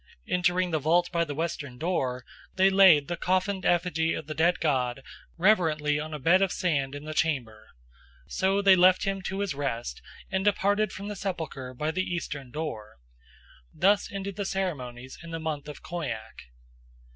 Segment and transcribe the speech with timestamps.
[0.27, 4.59] Entering the vault by the western door, they laid the coffined effigy of the dead
[4.59, 5.03] god
[5.37, 7.67] reverently on a bed of sand in the chamber.
[8.25, 10.01] So they left him to his rest,
[10.31, 12.97] and departed from the sepulchre by the eastern door.
[13.71, 16.45] Thus ended the ceremonies in the month of Khoiak.